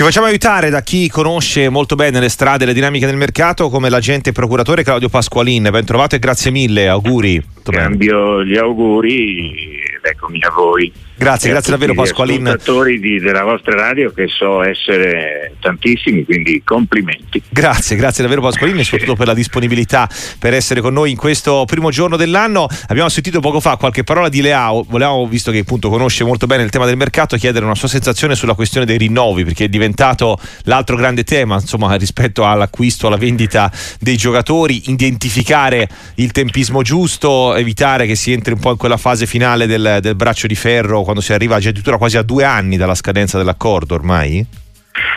Ci 0.00 0.06
facciamo 0.06 0.28
aiutare 0.28 0.70
da 0.70 0.80
chi 0.80 1.10
conosce 1.10 1.68
molto 1.68 1.94
bene 1.94 2.20
le 2.20 2.30
strade 2.30 2.64
e 2.64 2.66
le 2.66 2.72
dinamiche 2.72 3.04
del 3.04 3.16
mercato 3.16 3.68
come 3.68 3.90
l'agente 3.90 4.32
procuratore 4.32 4.82
Claudio 4.82 5.10
Pasqualin. 5.10 5.68
Ben 5.70 5.84
trovato 5.84 6.14
e 6.14 6.18
grazie 6.18 6.50
mille, 6.50 6.88
auguri. 6.88 7.44
Cambio 7.62 8.44
gli 8.44 8.56
auguri 8.56 9.78
ed 10.00 10.04
eccomi 10.04 10.38
a 10.42 10.50
voi. 10.50 10.92
Grazie, 11.20 11.50
grazie 11.50 11.72
davvero 11.72 11.92
Pasqualin. 11.92 12.46
ascoltatori 12.46 12.98
di, 12.98 13.18
della 13.18 13.44
vostra 13.44 13.74
radio 13.74 14.10
che 14.10 14.26
so 14.26 14.62
essere 14.62 15.54
tantissimi, 15.60 16.24
quindi 16.24 16.62
complimenti. 16.64 17.42
Grazie, 17.50 17.94
grazie 17.96 18.22
davvero 18.22 18.40
Pasqualin 18.40 18.78
e 18.78 18.84
soprattutto 18.84 19.16
per 19.16 19.26
la 19.26 19.34
disponibilità 19.34 20.08
per 20.38 20.54
essere 20.54 20.80
con 20.80 20.94
noi 20.94 21.10
in 21.10 21.18
questo 21.18 21.64
primo 21.66 21.90
giorno 21.90 22.16
dell'anno. 22.16 22.66
Abbiamo 22.86 23.10
sentito 23.10 23.40
poco 23.40 23.60
fa 23.60 23.76
qualche 23.76 24.02
parola 24.02 24.30
di 24.30 24.40
Leao, 24.40 24.82
volevamo, 24.88 25.26
visto 25.26 25.50
che 25.50 25.58
appunto 25.58 25.90
conosce 25.90 26.24
molto 26.24 26.46
bene 26.46 26.62
il 26.62 26.70
tema 26.70 26.86
del 26.86 26.96
mercato, 26.96 27.36
chiedere 27.36 27.66
una 27.66 27.74
sua 27.74 27.88
sensazione 27.88 28.34
sulla 28.34 28.54
questione 28.54 28.86
dei 28.86 28.96
rinnovi, 28.96 29.44
perché 29.44 29.64
è 29.64 29.68
diventato 29.68 30.38
l'altro 30.62 30.96
grande 30.96 31.24
tema, 31.24 31.56
insomma, 31.56 31.94
rispetto 31.96 32.46
all'acquisto, 32.46 33.08
alla 33.08 33.18
vendita 33.18 33.70
dei 34.00 34.16
giocatori, 34.16 34.90
identificare 34.90 35.86
il 36.14 36.32
tempismo 36.32 36.80
giusto, 36.80 37.49
evitare 37.56 38.06
che 38.06 38.14
si 38.14 38.32
entri 38.32 38.52
un 38.52 38.60
po' 38.60 38.70
in 38.70 38.76
quella 38.76 38.96
fase 38.96 39.26
finale 39.26 39.66
del, 39.66 39.98
del 40.00 40.14
braccio 40.14 40.46
di 40.46 40.54
ferro 40.54 41.02
quando 41.02 41.20
si 41.20 41.32
arriva 41.32 41.56
addirittura 41.56 41.98
quasi 41.98 42.16
a 42.16 42.22
due 42.22 42.44
anni 42.44 42.76
dalla 42.76 42.94
scadenza 42.94 43.38
dell'accordo 43.38 43.94
ormai? 43.94 44.46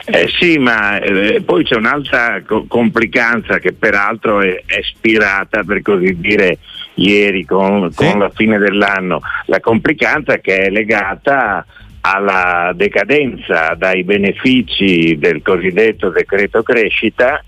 Eh 0.05 0.29
sì, 0.37 0.57
ma 0.57 0.99
eh, 0.99 1.41
poi 1.41 1.63
c'è 1.63 1.75
un'altra 1.75 2.41
co- 2.45 2.65
complicanza 2.67 3.59
che 3.59 3.73
peraltro 3.73 4.41
è, 4.41 4.61
è 4.65 4.81
spirata, 4.81 5.63
per 5.63 5.81
così 5.81 6.19
dire, 6.19 6.57
ieri 6.95 7.45
con, 7.45 7.89
sì. 7.91 8.05
con 8.05 8.19
la 8.19 8.29
fine 8.29 8.57
dell'anno. 8.57 9.21
La 9.45 9.59
complicanza 9.59 10.37
che 10.37 10.65
è 10.65 10.69
legata 10.69 11.65
alla 12.01 12.73
decadenza 12.75 13.75
dai 13.77 14.03
benefici 14.03 15.17
del 15.17 15.41
cosiddetto 15.41 16.09
decreto 16.09 16.61
crescita, 16.63 17.41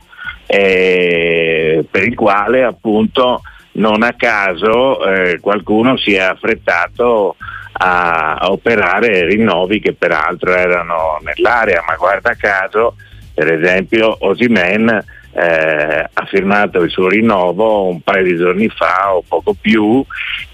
eh, 0.45 1.85
per 1.89 2.07
il 2.07 2.15
quale 2.15 2.63
appunto 2.63 3.41
non 3.75 4.03
a 4.03 4.13
caso 4.13 5.05
eh, 5.05 5.39
qualcuno 5.39 5.97
si 5.97 6.13
è 6.13 6.19
affrettato 6.19 7.35
a, 7.73 8.37
operare 8.49 9.25
rinnovi 9.25 9.79
che 9.79 9.93
peraltro 9.93 10.53
erano 10.53 11.19
nell'area, 11.21 11.83
ma 11.85 11.95
guarda 11.95 12.35
caso, 12.35 12.95
per 13.33 13.51
esempio, 13.51 14.15
Osimen 14.19 15.03
eh, 15.37 16.09
ha 16.13 16.25
firmato 16.27 16.81
il 16.81 16.89
suo 16.89 17.09
rinnovo 17.09 17.87
un 17.89 17.99
paio 17.99 18.23
di 18.23 18.37
giorni 18.37 18.69
fa 18.69 19.13
o 19.13 19.23
poco 19.27 19.53
più 19.59 20.03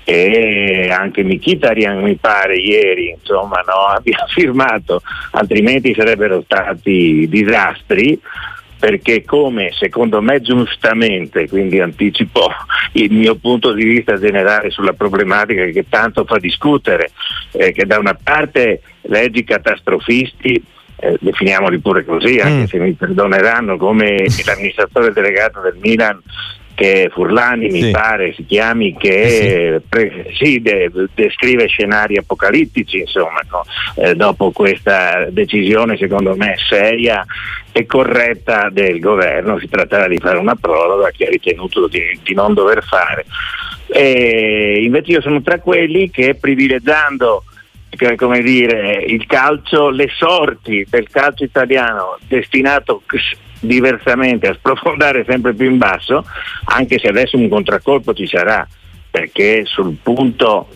e 0.04 0.90
anche 0.92 1.24
Mkhitaryan 1.24 2.02
mi 2.02 2.16
pare 2.16 2.56
ieri 2.58 3.10
insomma 3.12 3.62
no, 3.64 3.86
abbia 3.96 4.26
firmato 4.28 5.04
altrimenti 5.34 5.94
sarebbero 5.94 6.42
stati 6.42 7.28
disastri 7.30 8.20
perché 8.82 9.24
come 9.24 9.70
secondo 9.78 10.24
me 10.24 10.42
giustamente, 10.42 11.48
quindi 11.48 11.80
anticipo 11.80 12.48
il 12.94 13.12
mio 13.12 13.36
punto 13.36 13.74
di 13.74 13.84
vista 13.84 14.18
generale 14.18 14.72
sulla 14.72 14.94
problematica 14.94 15.66
che 15.66 15.86
tanto 15.88 16.26
fa 16.26 16.40
discutere, 16.40 17.12
eh, 17.52 17.74
che 17.74 17.86
da 17.86 18.00
una 18.00 18.18
parte 18.22 18.82
leggi 19.02 19.44
catastrofisti 19.44 20.64
eh, 20.96 21.16
definiamoli 21.20 21.78
pure 21.78 22.04
così, 22.04 22.40
anche 22.40 22.64
mm. 22.64 22.66
se 22.66 22.80
mi 22.80 22.94
perdoneranno, 22.94 23.78
come 23.78 24.26
l'amministratore 24.46 25.14
delegato 25.14 25.62
del 25.62 25.78
Milan 25.80 26.20
che 26.74 27.10
Furlani 27.12 27.70
sì. 27.70 27.82
mi 27.82 27.92
pare 27.92 28.34
si 28.34 28.46
chiami 28.46 28.96
che 28.96 29.80
sì. 29.80 29.88
Pre, 29.88 30.32
sì, 30.34 30.62
de, 30.62 30.92
descrive 31.14 31.68
scenari 31.68 32.18
apocalittici 32.18 33.00
insomma 33.00 33.42
no? 33.50 33.64
eh, 33.96 34.16
dopo 34.16 34.52
questa 34.52 35.28
decisione 35.30 35.98
secondo 35.98 36.36
me 36.36 36.56
seria 36.70 37.26
e 37.72 37.86
corretta 37.86 38.70
del 38.72 39.00
governo 39.00 39.60
si 39.60 39.70
trattava 39.70 40.08
di 40.08 40.18
fare 40.18 40.38
una 40.38 40.56
proroga 40.56 41.10
che 41.12 41.28
ha 41.28 41.30
ritenuto 41.30 41.88
di, 41.88 42.20
di 42.24 42.34
non 42.34 42.54
dover 42.54 42.84
fare 42.84 43.26
e 43.88 44.82
invece 44.84 45.12
io 45.12 45.22
sono 45.22 45.42
tra 45.42 45.60
quelli 45.60 46.10
che 46.10 46.36
privilegiando 46.36 47.44
come 48.16 48.42
dire, 48.42 49.04
il 49.06 49.26
calcio, 49.26 49.90
le 49.90 50.08
sorti 50.16 50.86
del 50.90 51.10
calcio 51.10 51.44
italiano 51.44 52.18
destinato 52.28 53.02
diversamente 53.62 54.48
a 54.48 54.54
sprofondare 54.54 55.24
sempre 55.26 55.54
più 55.54 55.70
in 55.70 55.78
basso, 55.78 56.26
anche 56.66 57.00
se 57.00 57.08
adesso 57.08 57.38
un 57.38 57.48
contraccolpo 57.48 58.14
ci 58.14 58.28
sarà, 58.28 58.68
perché 59.10 59.64
sul 59.66 59.96
punto 60.02 60.68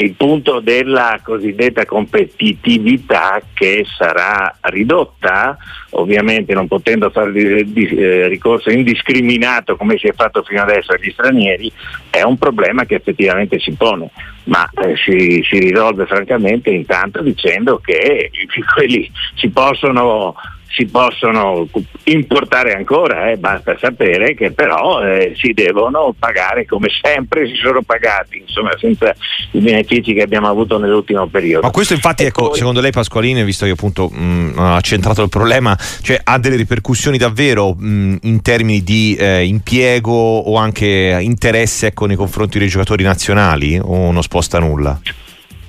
il 0.00 0.12
punto 0.12 0.60
della 0.60 1.18
cosiddetta 1.24 1.84
competitività 1.84 3.42
che 3.52 3.84
sarà 3.96 4.56
ridotta, 4.60 5.56
ovviamente 5.90 6.54
non 6.54 6.68
potendo 6.68 7.10
fare 7.10 7.32
eh, 7.36 8.28
ricorso 8.28 8.70
indiscriminato 8.70 9.74
come 9.76 9.98
si 9.98 10.06
è 10.06 10.12
fatto 10.12 10.44
fino 10.44 10.62
adesso 10.62 10.92
agli 10.92 11.10
stranieri, 11.10 11.72
è 12.10 12.22
un 12.22 12.38
problema 12.38 12.84
che 12.84 12.94
effettivamente 12.94 13.58
si 13.58 13.72
pone, 13.72 14.10
ma 14.44 14.70
eh, 14.84 14.94
si, 14.96 15.42
si, 15.42 15.58
risolve 15.58 16.06
francamente 16.06 16.70
intanto 16.70 17.20
dicendo 17.20 17.80
che 17.84 18.30
quelli 18.72 19.10
si 19.34 19.48
possono 19.48 20.36
si 20.70 20.86
possono 20.86 21.66
importare 22.04 22.74
ancora, 22.74 23.30
eh, 23.30 23.36
basta 23.36 23.76
sapere 23.78 24.34
che 24.34 24.52
però 24.52 25.02
eh, 25.02 25.32
si 25.36 25.52
devono 25.52 26.14
pagare 26.18 26.66
come 26.66 26.88
sempre 27.02 27.46
si 27.48 27.54
sono 27.54 27.82
pagati, 27.82 28.42
insomma 28.46 28.70
senza 28.78 29.14
i 29.52 29.58
benefici 29.58 30.12
che 30.12 30.22
abbiamo 30.22 30.48
avuto 30.48 30.78
nell'ultimo 30.78 31.26
periodo. 31.26 31.66
Ma 31.66 31.72
questo 31.72 31.94
infatti, 31.94 32.24
ecco, 32.24 32.48
poi... 32.48 32.58
secondo 32.58 32.80
lei 32.80 32.92
Pasqualini, 32.92 33.42
visto 33.44 33.64
che 33.64 33.72
appunto 33.72 34.08
mh, 34.08 34.54
ha 34.56 34.80
centrato 34.80 35.22
il 35.22 35.28
problema, 35.28 35.76
cioè 36.02 36.20
ha 36.22 36.38
delle 36.38 36.56
ripercussioni 36.56 37.16
davvero 37.16 37.74
mh, 37.74 38.18
in 38.22 38.42
termini 38.42 38.82
di 38.82 39.16
eh, 39.18 39.44
impiego 39.44 40.12
o 40.12 40.56
anche 40.56 41.18
interesse 41.20 41.88
ecco, 41.88 42.06
nei 42.06 42.16
confronti 42.16 42.58
dei 42.58 42.68
giocatori 42.68 43.02
nazionali 43.02 43.78
o 43.82 44.12
non 44.12 44.22
sposta 44.22 44.58
nulla? 44.58 45.00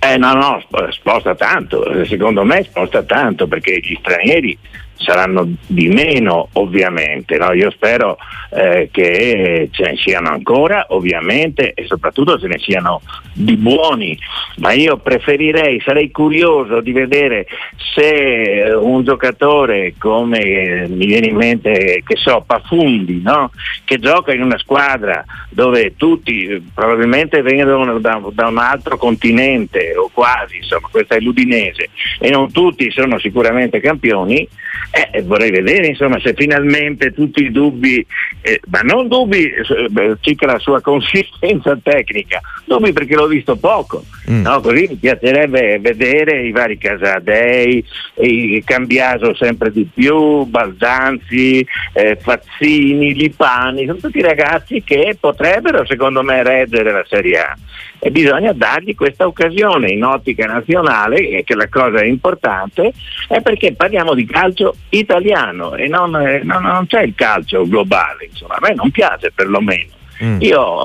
Eh, 0.02 0.18
no, 0.18 0.34
no, 0.34 0.64
sposta 0.92 1.36
tanto, 1.36 2.06
secondo 2.06 2.44
me 2.44 2.64
sposta 2.64 3.04
tanto 3.04 3.48
perché 3.48 3.80
gli 3.81 3.98
stranieri 4.00 4.58
saranno 5.00 5.48
di 5.66 5.88
meno 5.88 6.50
ovviamente, 6.54 7.38
no? 7.38 7.54
io 7.54 7.72
spero 7.72 8.18
eh, 8.52 8.90
che 8.92 9.70
ce 9.72 9.84
ne 9.84 9.96
siano 9.98 10.30
ancora 10.30 10.88
ovviamente 10.90 11.74
e 11.74 11.86
soprattutto 11.86 12.38
ce 12.40 12.48
ne 12.48 12.60
siano 12.60 13.02
di 13.34 13.56
buoni, 13.56 14.18
ma 14.58 14.74
io 14.74 14.98
preferirei, 14.98 15.82
sarei 15.82 16.12
curioso 16.12 16.82
di 16.82 16.92
vedere 16.92 17.48
se 17.94 18.78
un 18.80 19.04
giocatore 19.04 19.94
come 19.98 20.40
eh, 20.40 20.88
mi 20.88 21.06
viene 21.06 21.28
in 21.28 21.36
mente, 21.36 22.04
che 22.06 22.16
so, 22.16 22.44
Pafundi, 22.46 23.22
no? 23.22 23.52
che 23.86 23.98
gioca 24.00 24.34
in 24.34 24.42
una 24.42 24.58
squadra 24.58 25.24
dove 25.50 25.96
tutti 25.96 26.46
eh, 26.46 26.62
probabilmente 26.74 27.42
vengono 27.42 28.00
da, 28.00 28.22
da 28.31 28.48
un 28.48 28.58
altro 28.58 28.98
continente 28.98 29.96
o 29.96 30.10
quasi, 30.14 30.58
insomma 30.58 30.88
questa 30.92 31.16
è 31.16 31.20
l'Udinese 31.20 31.90
e 32.20 32.30
non 32.30 32.52
tutti 32.52 32.92
sono 32.92 33.18
sicuramente 33.20 33.80
campioni, 33.80 34.48
eh, 34.91 35.22
vorrei 35.22 35.51
vedere 35.51 35.88
insomma, 35.88 36.19
se 36.19 36.33
finalmente 36.33 37.13
tutti 37.13 37.44
i 37.44 37.51
dubbi, 37.51 38.05
eh, 38.41 38.59
ma 38.69 38.81
non 38.81 39.07
dubbi 39.07 39.44
eh, 39.44 40.16
circa 40.19 40.47
la 40.47 40.59
sua 40.59 40.81
consistenza 40.81 41.77
tecnica, 41.81 42.41
dubbi 42.66 42.91
perché 42.91 43.16
l'ho 43.16 43.27
visto 43.27 43.55
poco, 43.55 44.03
mm. 44.29 44.41
no? 44.41 44.59
così 44.61 44.88
mi 44.89 44.95
piacerebbe 44.95 45.79
vedere 45.79 46.45
i 46.45 46.51
vari 46.51 46.77
Casadei, 46.77 47.83
i 48.22 48.63
Cambiaso 48.66 49.35
sempre 49.35 49.72
di 49.72 49.88
più, 49.94 50.45
Baldanzi, 50.45 51.66
eh, 51.94 52.17
Fazzini, 52.19 53.13
Lipani, 53.13 53.85
sono 53.85 54.00
tutti 54.00 54.21
ragazzi 54.21 54.81
che 54.83 55.17
potrebbero 55.19 55.85
secondo 55.85 56.23
me 56.23 56.44
reggere 56.44 56.91
la 56.91 57.06
Serie 57.07 57.39
A 57.39 57.56
e 58.00 58.11
bisogna 58.11 58.53
dargli 58.53 58.95
questa 58.95 59.27
occasione 59.27 59.91
in 59.91 60.03
ottica 60.03 60.45
nazionale, 60.45 61.44
che 61.44 61.56
la 61.56 61.67
cosa 61.67 62.00
è 62.00 62.06
importante, 62.06 62.94
è 63.27 63.41
perché 63.41 63.73
parliamo 63.73 64.13
di 64.13 64.25
calcio 64.25 64.75
italiano 64.90 65.75
e 65.75 65.88
non, 65.88 66.15
eh, 66.15 66.42
non, 66.44 66.63
non 66.63 66.88
c'è 66.88 67.04
il 67.04 67.13
calcio 67.15 67.68
globale, 67.68 68.25
insomma, 68.30 68.56
a 68.56 68.59
me 68.62 68.74
non 68.74 68.92
piace 68.92 69.31
perlomeno. 69.33 69.98
Mm. 70.21 70.42
Io 70.42 70.83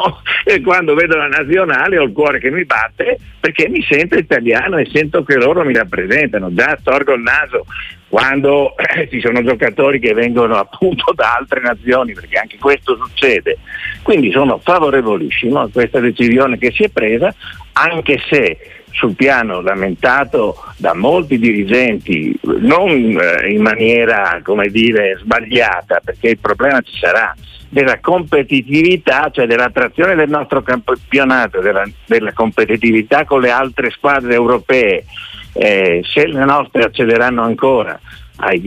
quando 0.64 0.94
vedo 0.94 1.16
la 1.16 1.28
nazionale 1.28 1.98
ho 1.98 2.04
il 2.04 2.12
cuore 2.12 2.38
che 2.38 2.50
mi 2.50 2.64
batte 2.64 3.18
perché 3.38 3.68
mi 3.68 3.82
sento 3.82 4.16
italiano 4.16 4.78
e 4.78 4.88
sento 4.90 5.22
che 5.22 5.36
loro 5.36 5.64
mi 5.64 5.74
rappresentano, 5.74 6.52
già 6.54 6.78
storgo 6.80 7.12
il 7.12 7.20
naso 7.20 7.66
quando 8.10 8.74
eh, 8.76 9.08
ci 9.08 9.20
sono 9.20 9.42
giocatori 9.42 10.00
che 10.00 10.12
vengono 10.14 10.56
appunto 10.56 11.12
da 11.14 11.36
altre 11.38 11.60
nazioni, 11.60 12.12
perché 12.12 12.38
anche 12.38 12.58
questo 12.58 12.96
succede. 12.96 13.58
Quindi 14.02 14.32
sono 14.32 14.58
favorevolissimo 14.58 15.60
a 15.60 15.68
questa 15.70 16.00
decisione 16.00 16.58
che 16.58 16.72
si 16.72 16.82
è 16.82 16.88
presa, 16.88 17.32
anche 17.72 18.20
se 18.28 18.58
sul 18.92 19.14
piano 19.14 19.60
lamentato 19.60 20.56
da 20.76 20.94
molti 20.94 21.38
dirigenti, 21.38 22.38
non 22.42 22.90
eh, 22.90 23.50
in 23.50 23.62
maniera 23.62 24.40
come 24.42 24.68
dire 24.68 25.16
sbagliata, 25.20 26.00
perché 26.04 26.30
il 26.30 26.38
problema 26.38 26.80
ci 26.80 26.96
sarà, 26.98 27.34
della 27.68 28.00
competitività, 28.00 29.30
cioè 29.32 29.46
dell'attrazione 29.46 30.16
del 30.16 30.28
nostro 30.28 30.62
campionato, 30.62 31.60
della, 31.60 31.84
della 32.06 32.32
competitività 32.32 33.24
con 33.24 33.40
le 33.40 33.50
altre 33.50 33.90
squadre 33.90 34.34
europee. 34.34 35.04
Eh, 35.52 36.00
se 36.04 36.26
le 36.26 36.44
nostre 36.44 36.84
accederanno 36.84 37.42
ancora 37.42 37.98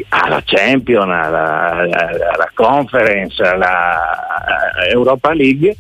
alla 0.09 0.41
Champion, 0.45 1.09
alla, 1.09 1.71
alla, 1.71 2.09
alla 2.33 2.51
Conference, 2.53 3.41
alla 3.41 3.99
Europa 4.91 5.33
League 5.33 5.75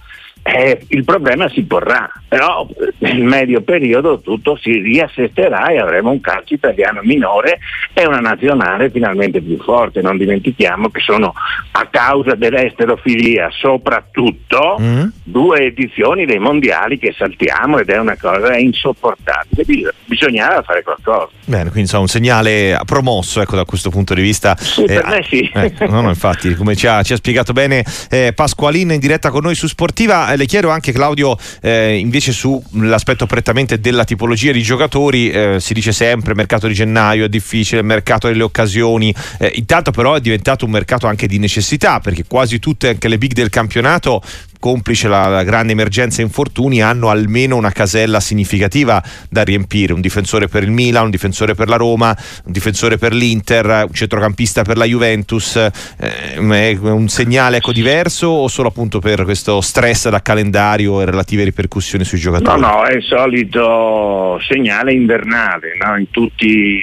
eh, 0.45 0.85
il 0.89 1.05
problema 1.05 1.47
si 1.47 1.63
porrà, 1.63 2.11
però 2.27 2.67
nel 2.97 3.23
medio 3.23 3.61
periodo 3.61 4.19
tutto 4.19 4.57
si 4.57 4.71
riassesterà 4.73 5.67
e 5.67 5.79
avremo 5.79 6.11
un 6.11 6.19
calcio 6.19 6.53
italiano 6.53 6.99
minore 7.01 7.59
e 7.93 8.05
una 8.05 8.19
nazionale 8.19 8.89
finalmente 8.89 9.41
più 9.41 9.57
forte. 9.63 10.01
Non 10.01 10.17
dimentichiamo 10.17 10.89
che 10.89 10.99
sono 10.99 11.33
a 11.71 11.87
causa 11.89 12.35
dell'esterofilia 12.35 13.49
soprattutto 13.51 14.77
mm. 14.81 15.03
due 15.23 15.67
edizioni 15.67 16.25
dei 16.25 16.39
mondiali 16.39 16.99
che 16.99 17.15
saltiamo 17.17 17.79
ed 17.79 17.89
è 17.89 17.97
una 17.97 18.17
cosa 18.19 18.57
insopportabile. 18.57 19.93
Bisognava 20.05 20.61
fare 20.61 20.83
qualcosa. 20.83 21.29
Bene, 21.45 21.63
quindi 21.63 21.81
insomma 21.81 22.01
un 22.03 22.09
segnale 22.09 22.77
promosso 22.85 23.39
ecco, 23.39 23.55
da 23.55 23.63
questo 23.63 23.89
punto 23.89 24.13
di 24.13 24.21
vista. 24.21 24.57
Sì, 24.57 24.83
eh, 24.83 24.93
per 24.93 25.05
me 25.07 25.23
sì. 25.23 25.49
Eh, 25.53 25.73
no, 25.87 26.01
no, 26.01 26.09
infatti, 26.09 26.53
come 26.55 26.75
ci 26.75 26.85
ha, 26.87 27.01
ci 27.01 27.13
ha 27.13 27.15
spiegato 27.15 27.53
bene 27.53 27.85
eh, 28.09 28.33
Pasqualina 28.35 28.93
in 28.93 28.99
diretta 28.99 29.29
con 29.29 29.43
noi 29.43 29.55
su 29.55 29.67
Sportiva 29.67 30.31
eh, 30.33 30.37
le 30.37 30.45
chiedo 30.45 30.69
anche 30.69 30.91
Claudio 30.91 31.37
eh, 31.61 31.97
invece 31.97 32.31
sull'aspetto 32.31 33.25
prettamente 33.25 33.79
della 33.79 34.03
tipologia 34.03 34.51
di 34.51 34.61
giocatori 34.61 35.29
eh, 35.29 35.59
si 35.59 35.73
dice 35.73 35.91
sempre 35.91 36.33
mercato 36.33 36.67
di 36.67 36.73
gennaio 36.73 37.25
è 37.25 37.29
difficile 37.29 37.81
mercato 37.81 38.27
delle 38.27 38.43
occasioni 38.43 39.13
eh, 39.39 39.51
intanto 39.55 39.91
però 39.91 40.15
è 40.15 40.21
diventato 40.21 40.65
un 40.65 40.71
mercato 40.71 41.07
anche 41.07 41.27
di 41.27 41.39
necessità 41.39 41.99
perché 41.99 42.25
quasi 42.27 42.59
tutte 42.59 42.89
anche 42.89 43.07
le 43.07 43.17
big 43.17 43.33
del 43.33 43.49
campionato 43.49 44.21
complice 44.63 45.09
la, 45.09 45.27
la, 45.27 45.43
grande 45.43 45.73
emergenza 45.73 46.21
infortuni, 46.21 46.81
hanno 46.81 47.09
almeno 47.09 47.57
una 47.57 47.71
casella 47.71 48.21
significativa 48.21 49.03
da 49.29 49.43
riempire. 49.43 49.91
Un 49.91 49.99
difensore 49.99 50.47
per 50.47 50.63
il 50.63 50.71
Milan, 50.71 51.03
un 51.03 51.09
difensore 51.09 51.53
per 51.53 51.67
la 51.67 51.75
Roma, 51.75 52.15
un 52.45 52.51
difensore 52.53 52.97
per 52.97 53.11
l'Inter, 53.11 53.65
un 53.85 53.93
centrocampista 53.93 54.61
per 54.61 54.77
la 54.77 54.85
Juventus. 54.85 55.57
Eh, 55.57 56.35
è 56.35 56.77
un 56.79 57.09
segnale 57.09 57.57
ecco, 57.57 57.73
diverso 57.73 58.27
o 58.27 58.47
solo 58.47 58.69
appunto 58.69 58.99
per 58.99 59.25
questo 59.25 59.59
stress 59.59 60.07
da 60.07 60.21
calendario 60.21 61.01
e 61.01 61.05
relative 61.05 61.43
ripercussioni 61.43 62.05
sui 62.05 62.19
giocatori? 62.19 62.61
No, 62.61 62.67
no, 62.67 62.83
è 62.85 62.93
il 62.93 63.03
solito 63.03 64.39
segnale 64.47 64.93
invernale 64.93 65.75
no? 65.77 65.97
in 65.97 66.09
tutti 66.09 66.79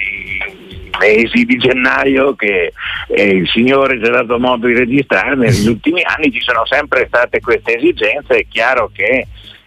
mesi 1.01 1.45
di 1.45 1.57
gennaio 1.57 2.35
che 2.35 2.73
eh, 3.09 3.29
il 3.29 3.49
Signore 3.49 3.99
ci 3.99 4.09
ha 4.09 4.13
dato 4.13 4.39
modo 4.39 4.67
di 4.67 4.75
registrare, 4.75 5.35
negli 5.35 5.69
ultimi 5.69 6.03
anni 6.05 6.31
ci 6.31 6.41
sono 6.41 6.65
sempre 6.67 7.07
state 7.07 7.41
queste 7.41 7.77
esigenze, 7.77 8.37
è 8.37 8.47
chiaro 8.49 8.91
che 8.93 9.27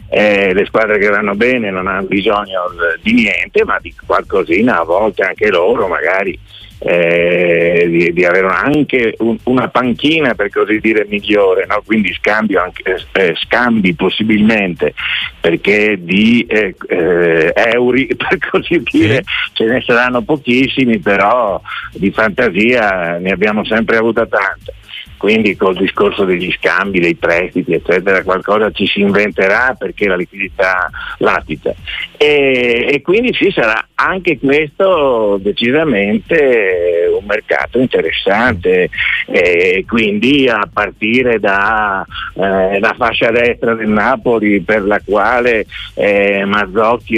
eh, 0.10 0.54
le 0.54 0.66
squadre 0.66 1.00
che 1.00 1.10
vanno 1.10 1.34
bene 1.34 1.72
non 1.72 1.88
hanno 1.88 2.06
bisogno 2.08 2.62
di 3.02 3.14
niente, 3.14 3.66
ma 3.66 3.80
di 3.82 3.94
qualcosina 4.06 4.82
a 4.82 4.84
volte 4.84 5.24
anche 5.24 5.50
loro 5.50 5.88
magari 5.88 6.40
eh, 6.86 7.86
di, 7.88 8.14
di, 8.14 8.26
avere 8.26 8.48
anche 8.48 9.16
un, 9.20 9.38
una 9.44 9.70
panchina 9.70 10.34
per 10.36 10.50
così 10.50 10.80
dire 10.80 11.06
migliore, 11.08 11.66
no? 11.66 11.82
quindi 11.86 12.14
scambio 12.14 12.62
anche, 12.62 13.06
eh, 13.14 13.34
scambi 13.36 13.94
possibilmente 13.94 14.94
perché 15.40 15.98
di 16.00 16.46
eh, 16.48 16.76
eh 16.88 17.54
euro 17.56 17.98
per 18.18 18.38
così 18.50 18.84
dire 18.84 19.24
ce 19.54 19.66
ne 19.66 19.82
saranno 19.86 20.24
pochissimi, 20.24 21.00
però 21.00 21.62
di 21.94 22.12
fantasia 22.12 23.18
ne 23.18 23.32
abbiamo 23.32 23.64
sempre 23.64 23.98
avuta 23.98 24.26
tanta 24.26 24.74
quindi 25.24 25.56
col 25.56 25.78
discorso 25.78 26.26
degli 26.26 26.52
scambi, 26.52 27.00
dei 27.00 27.16
prestiti, 27.16 27.72
eccetera, 27.72 28.24
qualcosa 28.24 28.72
ci 28.72 28.86
si 28.86 29.00
inventerà 29.00 29.74
perché 29.80 30.06
la 30.06 30.18
liquidità 30.18 30.90
latita. 31.20 31.74
E, 32.18 32.90
e 32.92 33.02
quindi 33.02 33.34
sì, 33.34 33.50
sarà 33.50 33.88
anche 33.96 34.38
questo 34.38 35.40
decisamente 35.42 37.08
un 37.18 37.26
mercato 37.26 37.80
interessante, 37.80 38.90
e 39.28 39.86
quindi 39.88 40.50
a 40.50 40.68
partire 40.72 41.40
dalla 41.40 42.06
eh, 42.36 42.80
fascia 42.98 43.32
destra 43.32 43.76
del 43.76 43.88
Napoli 43.88 44.60
per 44.60 44.84
la 44.84 45.00
quale 45.06 45.66
eh, 45.94 46.46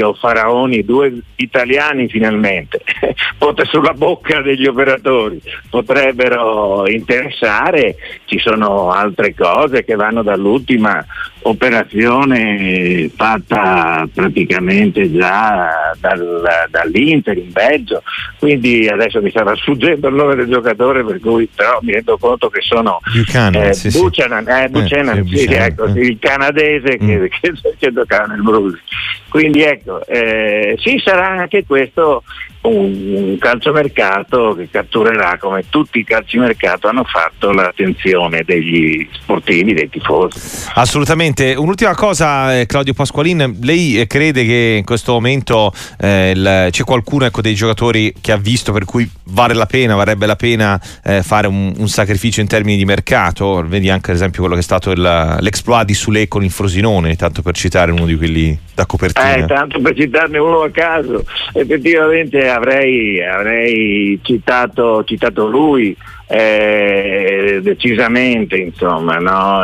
o 0.03 0.13
Faraoni, 0.13 0.85
due 0.85 1.11
italiani 1.37 2.07
finalmente, 2.07 2.81
sulla 3.65 3.93
bocca 3.93 4.41
degli 4.41 4.67
operatori, 4.67 5.41
potrebbero 5.71 6.87
interessare 6.87 7.94
ci 8.25 8.39
sono 8.39 8.91
altre 8.91 9.33
cose 9.33 9.83
che 9.83 9.95
vanno 9.95 10.23
dall'ultima 10.23 11.05
operazione 11.47 13.09
fatta 13.15 14.07
praticamente 14.11 15.11
già 15.11 15.95
dal, 15.99 16.67
dall'Inter 16.69 17.37
in 17.37 17.51
Belgio, 17.51 18.01
quindi 18.39 18.87
adesso 18.87 19.21
mi 19.21 19.29
stava 19.29 19.55
sfuggendo 19.55 20.07
il 20.07 20.15
nome 20.15 20.35
del 20.35 20.47
giocatore 20.47 21.03
per 21.03 21.19
cui 21.19 21.47
però 21.53 21.77
mi 21.81 21.91
rendo 21.91 22.17
conto 22.17 22.49
che 22.49 22.61
sono 22.61 22.99
Buchanan, 23.13 23.63
eh, 23.63 23.73
sì, 23.73 23.89
Buchanan, 23.89 24.47
eh, 24.47 24.69
Buchanan, 24.69 25.17
eh, 25.19 25.37
sì, 25.37 25.53
ecco, 25.53 25.87
mm. 25.87 25.97
il 25.97 26.17
canadese 26.19 26.97
mm. 27.01 27.07
che, 27.07 27.29
che, 27.39 27.53
che, 27.77 27.93
giocava 27.93 28.25
nel 28.33 28.41
Bruce. 28.41 28.81
Quindi 29.29 29.61
ecco, 29.61 30.03
eh, 30.07 30.75
sì 30.79 30.99
sarà 31.03 31.27
anche 31.27 31.65
questo 31.65 32.23
un 32.61 33.37
calciomercato 33.37 34.55
che 34.55 34.69
catturerà 34.71 35.37
come 35.37 35.65
tutti 35.69 35.99
i 35.99 36.03
calciomercato 36.03 36.87
hanno 36.87 37.03
fatto 37.03 37.51
l'attenzione 37.51 38.43
degli 38.43 39.07
sportivi, 39.11 39.73
dei 39.73 39.89
tifosi. 39.89 40.69
Assolutamente. 40.73 41.34
Un'ultima 41.57 41.93
cosa, 41.95 42.57
eh, 42.57 42.65
Claudio 42.65 42.93
Pasqualin, 42.93 43.57
lei 43.61 43.99
eh, 43.99 44.07
crede 44.07 44.45
che 44.45 44.75
in 44.77 44.85
questo 44.85 45.13
momento 45.13 45.73
eh, 45.99 46.31
il, 46.31 46.67
c'è 46.71 46.83
qualcuno 46.83 47.25
ecco, 47.25 47.41
dei 47.41 47.53
giocatori 47.53 48.13
che 48.21 48.31
ha 48.31 48.37
visto 48.37 48.71
per 48.71 48.85
cui 48.85 49.09
vale 49.25 49.53
la 49.53 49.65
pena, 49.65 49.95
varrebbe 49.95 50.25
la 50.25 50.35
pena 50.35 50.79
eh, 51.03 51.23
fare 51.23 51.47
un, 51.47 51.73
un, 51.77 51.87
sacrificio 51.87 52.41
in 52.41 52.47
termini 52.47 52.77
di 52.77 52.85
mercato? 52.85 53.63
Vedi 53.67 53.89
anche 53.89 54.11
ad 54.11 54.17
esempio 54.17 54.39
quello 54.39 54.55
che 54.55 54.61
è 54.61 54.63
stato 54.63 54.91
il, 54.91 55.37
l'exploit 55.39 55.85
di 55.85 55.93
Sule 55.93 56.27
con 56.27 56.43
il 56.43 56.51
Frosinone, 56.51 57.15
tanto 57.15 57.41
per 57.41 57.55
citare 57.55 57.91
uno 57.91 58.05
di 58.05 58.15
quelli 58.15 58.57
da 58.73 58.85
copertina. 58.85 59.35
Eh, 59.35 59.45
tanto 59.45 59.81
per 59.81 59.95
citarne 59.95 60.37
uno 60.37 60.61
a 60.61 60.69
caso, 60.69 61.25
effettivamente 61.53 62.47
avrei, 62.47 63.23
avrei 63.23 64.19
citato, 64.21 65.03
citato, 65.03 65.47
lui 65.47 65.95
eh, 66.27 67.59
decisamente, 67.61 68.57
insomma, 68.57 69.17
no? 69.17 69.61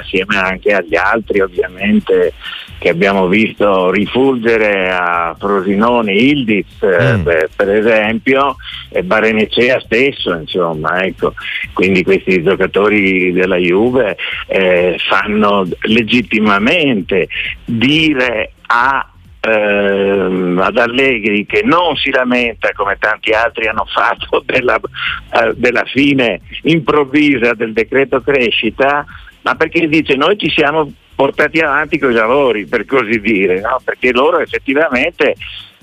assieme 0.00 0.36
anche 0.36 0.72
agli 0.72 0.96
altri 0.96 1.40
ovviamente 1.40 2.32
che 2.78 2.88
abbiamo 2.88 3.28
visto 3.28 3.90
rifulgere 3.90 4.90
a 4.90 5.34
Frosinone, 5.38 6.12
Ildiz 6.12 6.82
eh, 6.82 7.16
mm. 7.16 7.22
per, 7.22 7.50
per, 7.56 7.70
esempio, 7.70 8.56
e 8.90 9.02
Barenecea 9.02 9.80
stesso, 9.80 10.34
insomma, 10.34 11.02
ecco. 11.02 11.34
quindi 11.72 12.02
questi 12.02 12.42
giocatori 12.42 13.32
della 13.32 13.56
Juve 13.56 14.16
eh, 14.46 14.96
fanno 15.08 15.66
legittimamente 15.82 17.28
dire 17.64 18.52
a 18.66 19.08
ehm, 19.44 20.58
ad 20.62 20.76
Allegri 20.78 21.46
che 21.46 21.62
non 21.64 21.96
si 21.96 22.10
lamenta 22.10 22.72
come 22.72 22.96
tanti 22.98 23.32
altri 23.32 23.66
hanno 23.66 23.86
fatto 23.86 24.42
della, 24.46 24.76
eh, 24.76 25.52
della 25.54 25.84
fine 25.84 26.40
improvvisa 26.62 27.54
del 27.54 27.72
decreto 27.72 28.20
crescita, 28.20 29.04
ma 29.42 29.54
perché 29.54 29.86
dice 29.88 30.16
noi 30.16 30.38
ci 30.38 30.50
siamo 30.50 30.90
portati 31.14 31.60
avanti 31.60 31.98
con 31.98 32.10
i 32.10 32.14
lavori, 32.14 32.66
per 32.66 32.84
così 32.84 33.20
dire, 33.20 33.60
no? 33.60 33.80
perché 33.84 34.12
loro 34.12 34.40
effettivamente 34.40 35.36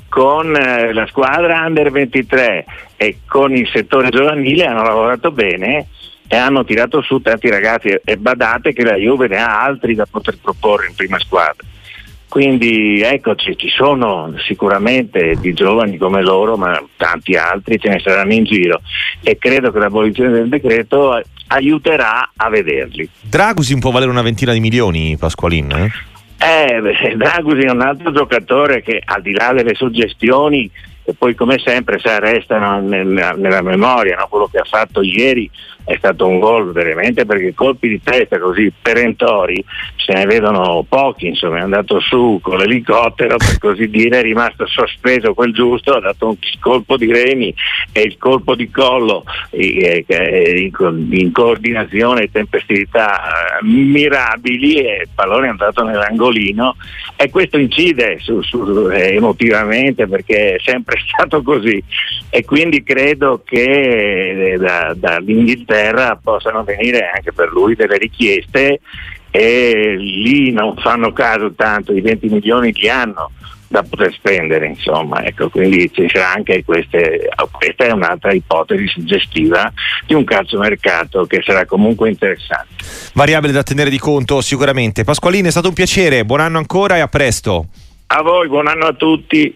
con 0.10 0.54
eh, 0.56 0.92
la 0.92 1.08
squadra 1.08 1.66
under 1.66 1.90
23 1.90 2.66
e 2.98 3.20
con 3.26 3.56
il 3.56 3.70
settore 3.72 4.10
giovanile 4.10 4.66
hanno 4.66 4.84
lavorato 4.84 5.32
bene 5.32 5.88
e 6.28 6.36
hanno 6.36 6.66
tirato 6.66 7.02
su 7.02 7.22
tanti 7.22 7.50
ragazzi 7.50 7.98
e 8.04 8.18
badate 8.18 8.74
che 8.74 8.84
la 8.84 8.96
Juve 8.96 9.28
ne 9.28 9.38
ha 9.38 9.62
altri 9.62 9.96
da 9.96 10.06
poter 10.06 10.38
proporre 10.42 10.88
in 10.88 10.96
prima 10.96 11.18
squadra. 11.20 11.66
Quindi 12.32 13.02
eccoci, 13.02 13.58
ci 13.58 13.68
sono 13.68 14.34
sicuramente 14.48 15.36
di 15.42 15.52
giovani 15.52 15.98
come 15.98 16.22
loro, 16.22 16.56
ma 16.56 16.82
tanti 16.96 17.36
altri 17.36 17.78
ce 17.78 17.90
ne 17.90 18.00
saranno 18.00 18.32
in 18.32 18.46
giro 18.46 18.80
e 19.22 19.38
credo 19.38 19.70
che 19.70 19.80
l'abolizione 19.80 20.32
del 20.32 20.48
decreto 20.48 21.22
aiuterà 21.48 22.32
a 22.34 22.50
vederli. 22.50 23.10
Dragusi 23.20 23.78
può 23.80 23.92
valere 23.92 24.12
una 24.12 24.22
ventina 24.22 24.54
di 24.54 24.62
milioni, 24.62 25.18
Pasqualin? 25.20 25.72
Eh? 25.72 25.92
Eh, 26.38 27.16
Dragusi 27.18 27.64
è 27.64 27.70
un 27.70 27.82
altro 27.82 28.14
giocatore 28.14 28.82
che 28.82 29.02
al 29.04 29.22
di 29.22 29.34
là 29.34 29.52
delle 29.52 29.76
suggestioni 29.76 30.72
e 31.12 31.14
poi 31.14 31.36
come 31.36 31.60
sempre 31.60 32.00
sai, 32.00 32.20
restano 32.20 32.80
nella, 32.80 33.32
nella 33.32 33.62
memoria 33.62 34.16
no? 34.16 34.28
quello 34.30 34.48
che 34.48 34.60
ha 34.60 34.64
fatto 34.64 35.02
ieri 35.02 35.50
è 35.84 35.96
stato 35.98 36.28
un 36.28 36.40
gol 36.40 36.72
veramente 36.72 37.26
perché 37.26 37.54
colpi 37.54 37.90
di 37.90 38.02
testa 38.02 38.40
così 38.40 38.72
perentori 38.82 39.64
se 39.96 40.14
ne 40.14 40.26
vedono 40.26 40.86
pochi, 40.88 41.28
insomma 41.28 41.60
è 41.60 41.62
andato 41.62 42.00
su 42.00 42.40
con 42.42 42.58
l'elicottero 42.58 43.38
per 43.38 43.58
così 43.60 43.88
dire, 43.88 44.20
è 44.20 44.22
rimasto 44.22 44.66
sospeso 44.68 45.34
quel 45.34 45.54
giusto, 45.54 45.94
ha 45.94 46.00
dato 46.00 46.30
un 46.30 46.36
colpo 46.60 46.98
di 46.98 47.12
remi 47.12 47.54
e 47.92 48.02
il 48.02 48.18
colpo 48.18 48.56
di 48.56 48.70
collo 48.70 49.24
eh, 49.52 50.06
in, 50.08 51.08
in 51.12 51.32
coordinazione 51.32 52.24
e 52.24 52.32
tempestività 52.32 53.60
eh, 53.60 53.66
mirabili 53.66 54.76
e 54.76 55.02
il 55.04 55.10
pallone 55.14 55.48
è 55.48 55.50
andato 55.50 55.84
nell'angolino 55.84 56.76
e 57.16 57.30
questo 57.30 57.58
incide 57.58 58.18
su, 58.20 58.42
su, 58.42 58.90
eh, 58.92 59.16
emotivamente 59.16 60.08
perché 60.08 60.56
è 60.56 60.60
sempre 60.64 60.98
stato 61.08 61.42
così 61.42 61.84
e 62.30 62.44
quindi 62.46 62.84
credo 62.84 63.42
che 63.44 64.54
eh, 64.54 64.58
da, 64.58 64.94
dall'Inghilterra 64.96 66.20
possano 66.22 66.64
venire 66.64 67.10
anche 67.14 67.32
per 67.34 67.52
lui 67.52 67.76
delle 67.76 67.98
richieste 67.98 68.80
e 69.32 69.96
lì 69.98 70.52
non 70.52 70.76
fanno 70.78 71.14
caso 71.14 71.54
tanto, 71.54 71.94
i 71.94 72.02
20 72.02 72.28
milioni 72.28 72.72
di 72.72 72.90
anno 72.90 73.32
da 73.72 73.84
poter 73.84 74.12
spendere, 74.14 74.68
insomma, 74.68 75.24
ecco, 75.24 75.50
quindi 75.50 75.90
c'è 75.90 76.20
anche 76.20 76.62
queste, 76.66 77.30
questa 77.50 77.86
è 77.86 77.92
un'altra 77.92 78.34
ipotesi 78.34 78.86
suggestiva 78.88 79.72
di 80.06 80.14
un 80.14 80.26
calciomercato 80.26 81.26
che 81.26 81.42
sarà 81.42 81.66
comunque 81.66 82.10
interessante. 82.10 82.84
Variabile 83.14 83.54
da 83.54 83.64
tenere 83.64 83.90
di 83.90 83.98
conto 83.98 84.42
sicuramente. 84.42 85.06
Pasqualini 85.06 85.48
è 85.48 85.52
stato 85.52 85.70
un 85.70 85.74
piacere, 85.74 86.26
buon 86.26 86.42
anno 86.42 86.58
ancora 86.58 86.98
e 86.98 87.00
a 87.00 87.08
presto. 87.08 87.68
A 88.14 88.22
voi, 88.22 88.50
buon 88.50 88.68
anno 88.68 88.88
a 88.88 88.94
tutti. 88.94 89.50